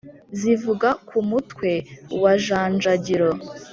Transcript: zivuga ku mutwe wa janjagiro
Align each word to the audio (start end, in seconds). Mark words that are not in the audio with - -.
zivuga 0.39 0.89
ku 1.07 1.17
mutwe 1.29 1.71
wa 2.21 2.33
janjagiro 2.45 3.29